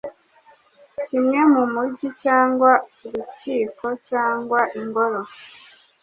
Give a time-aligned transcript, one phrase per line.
[1.05, 2.71] kimwe mu Mujyi, cyangwa
[3.07, 5.21] Urukiko, cyangwa Ingoro